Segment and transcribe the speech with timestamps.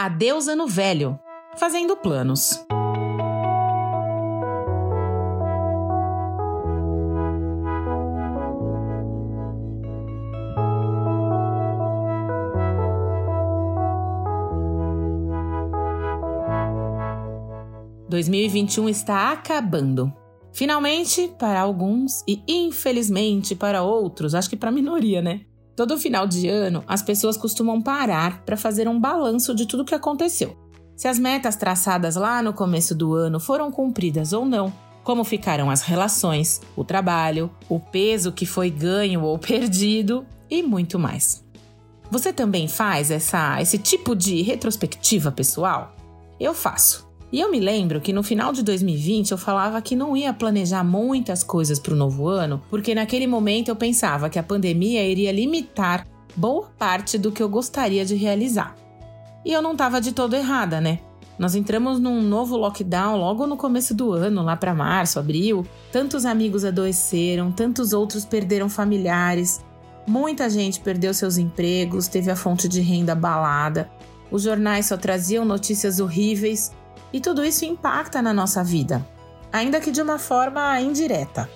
[0.00, 1.18] Adeus Ano Velho,
[1.56, 2.64] fazendo planos.
[18.08, 20.14] ...2021 está acabando.
[20.52, 25.44] Finalmente, para alguns e infelizmente para outros, acho que para a minoria, né?
[25.78, 29.86] Todo final de ano, as pessoas costumam parar para fazer um balanço de tudo o
[29.86, 30.56] que aconteceu.
[30.96, 34.72] Se as metas traçadas lá no começo do ano foram cumpridas ou não,
[35.04, 40.98] como ficaram as relações, o trabalho, o peso que foi ganho ou perdido e muito
[40.98, 41.44] mais.
[42.10, 45.94] Você também faz essa, esse tipo de retrospectiva pessoal?
[46.40, 47.07] Eu faço.
[47.30, 50.82] E eu me lembro que no final de 2020 eu falava que não ia planejar
[50.82, 55.30] muitas coisas para o novo ano, porque naquele momento eu pensava que a pandemia iria
[55.30, 58.74] limitar boa parte do que eu gostaria de realizar.
[59.44, 61.00] E eu não estava de todo errada, né?
[61.38, 65.64] Nós entramos num novo lockdown logo no começo do ano, lá para março, abril.
[65.92, 69.64] Tantos amigos adoeceram, tantos outros perderam familiares,
[70.06, 73.88] muita gente perdeu seus empregos, teve a fonte de renda abalada.
[74.30, 76.72] Os jornais só traziam notícias horríveis
[77.12, 79.06] e tudo isso impacta na nossa vida,
[79.52, 81.48] ainda que de uma forma indireta.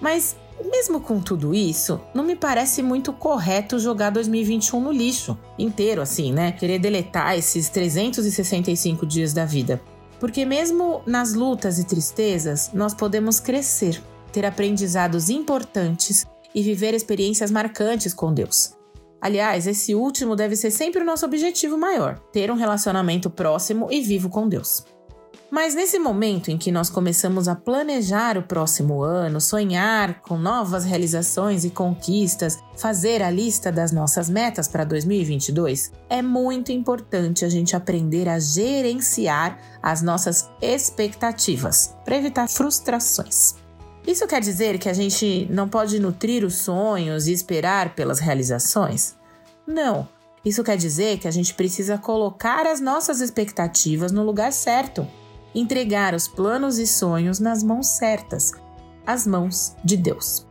[0.00, 6.00] Mas, mesmo com tudo isso, não me parece muito correto jogar 2021 no lixo inteiro,
[6.00, 6.52] assim, né?
[6.52, 9.80] Querer deletar esses 365 dias da vida.
[10.20, 17.50] Porque, mesmo nas lutas e tristezas, nós podemos crescer, ter aprendizados importantes e viver experiências
[17.50, 18.77] marcantes com Deus.
[19.20, 24.00] Aliás, esse último deve ser sempre o nosso objetivo maior: ter um relacionamento próximo e
[24.00, 24.84] vivo com Deus.
[25.50, 30.84] Mas nesse momento em que nós começamos a planejar o próximo ano, sonhar com novas
[30.84, 37.48] realizações e conquistas, fazer a lista das nossas metas para 2022, é muito importante a
[37.48, 43.54] gente aprender a gerenciar as nossas expectativas para evitar frustrações.
[44.08, 49.14] Isso quer dizer que a gente não pode nutrir os sonhos e esperar pelas realizações?
[49.66, 50.08] Não.
[50.42, 55.06] Isso quer dizer que a gente precisa colocar as nossas expectativas no lugar certo,
[55.54, 58.52] entregar os planos e sonhos nas mãos certas,
[59.06, 60.46] as mãos de Deus.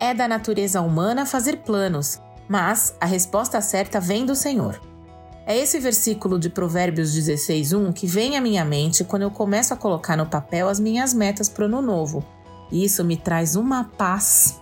[0.00, 4.80] É da natureza humana fazer planos, mas a resposta certa vem do Senhor.
[5.46, 9.76] É esse versículo de Provérbios 16:1 que vem à minha mente quando eu começo a
[9.76, 12.26] colocar no papel as minhas metas para o ano novo
[12.70, 14.60] isso me traz uma paz.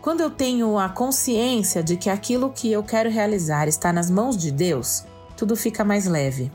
[0.00, 4.36] Quando eu tenho a consciência de que aquilo que eu quero realizar está nas mãos
[4.36, 5.04] de Deus,
[5.36, 6.50] tudo fica mais leve.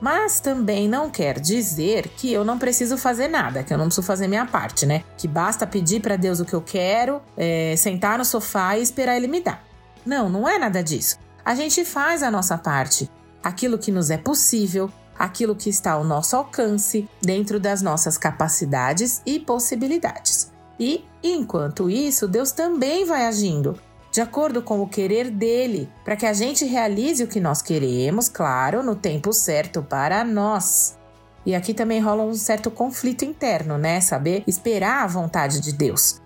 [0.00, 4.06] Mas também não quer dizer que eu não preciso fazer nada, que eu não preciso
[4.06, 5.02] fazer minha parte, né?
[5.16, 9.16] Que basta pedir para Deus o que eu quero, é, sentar no sofá e esperar
[9.16, 9.64] Ele me dar.
[10.04, 11.18] Não, não é nada disso.
[11.44, 13.10] A gente faz a nossa parte,
[13.42, 19.22] aquilo que nos é possível, aquilo que está ao nosso alcance, dentro das nossas capacidades
[19.24, 20.52] e possibilidades.
[20.78, 23.78] E, enquanto isso, Deus também vai agindo,
[24.10, 28.28] de acordo com o querer dele, para que a gente realize o que nós queremos,
[28.28, 30.96] claro, no tempo certo para nós.
[31.44, 34.00] E aqui também rola um certo conflito interno, né?
[34.00, 36.20] Saber esperar a vontade de Deus.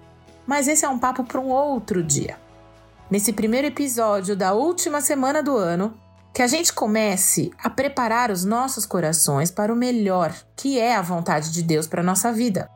[0.47, 2.39] Mas esse é um papo para um outro dia.
[3.11, 5.93] Nesse primeiro episódio da última semana do ano,
[6.33, 11.03] que a gente comece a preparar os nossos corações para o melhor, que é a
[11.03, 12.69] vontade de Deus para nossa vida.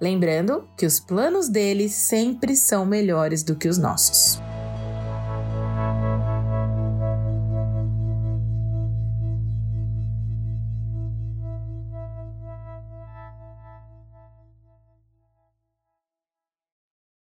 [0.00, 4.40] Lembrando que os planos dele sempre são melhores do que os nossos.